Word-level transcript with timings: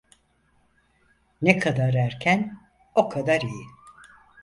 Ne 1.41 1.57
kadar 1.59 1.93
erken, 1.93 2.61
o 2.95 3.09
kadar 3.09 3.41
iyi. 3.41 3.63